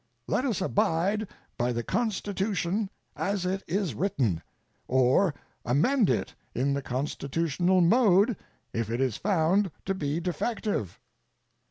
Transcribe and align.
Let 0.25 0.45
us 0.45 0.61
abide 0.61 1.27
by 1.59 1.71
the 1.73 1.83
Constitution 1.83 2.89
as 3.15 3.45
it 3.45 3.61
is 3.67 3.93
written, 3.93 4.41
or 4.87 5.35
amend 5.63 6.09
it 6.09 6.33
in 6.55 6.73
the 6.73 6.81
constitutional 6.81 7.81
mode 7.81 8.35
if 8.73 8.89
it 8.89 8.99
is 8.99 9.17
found 9.17 9.69
to 9.85 9.93
be 9.93 10.19
defective. 10.19 10.99